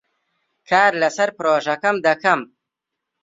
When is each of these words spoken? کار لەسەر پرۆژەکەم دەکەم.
کار 0.69 0.91
لەسەر 1.01 1.29
پرۆژەکەم 1.37 1.95
دەکەم. 2.05 2.39